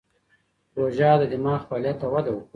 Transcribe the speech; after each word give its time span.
روژه 0.77 1.11
د 1.21 1.23
دماغ 1.33 1.61
فعالیت 1.69 1.97
ته 2.01 2.07
وده 2.13 2.31
ورکوي. 2.31 2.41